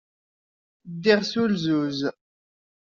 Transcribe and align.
Ddiɣ 0.93 1.19
s 1.29 1.33
ulzuz. 1.41 1.99